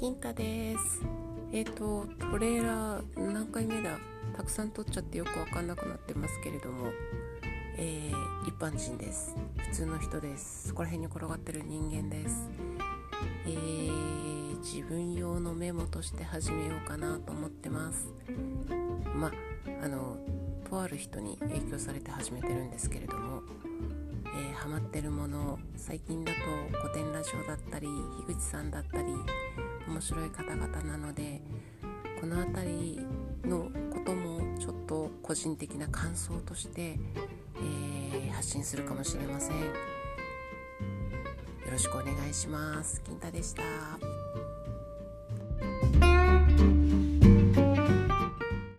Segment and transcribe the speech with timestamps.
[0.00, 1.02] 金太です。
[1.52, 3.98] えっ、ー、とトレーラー何回目だ？
[4.34, 6.90] たくさん撮っちゃってよくわかんなくなってますけれども、
[7.76, 9.36] えー、一般人です。
[9.58, 10.68] 普通の人です。
[10.68, 12.48] そこら辺に転がってる人間です。
[13.44, 18.08] えー、自分用のメモとして始めようかなと思ってます。
[19.14, 19.30] ま
[19.82, 20.16] あの
[20.70, 23.42] とある人に影響されて始めてるんですけれども。
[24.32, 26.38] えー、ハマってるもの最近だと
[26.78, 27.88] 古典ラジオだったり
[28.26, 29.08] 樋口さんだったり
[29.90, 31.42] 面白い方々なので
[32.20, 33.00] この辺り
[33.44, 36.98] のこともちょっと個人的な感想として、
[37.56, 39.56] えー、発信するかもしれません。
[39.60, 39.64] よ
[41.72, 43.00] ろしくお願いします。
[43.02, 44.19] 金太でした。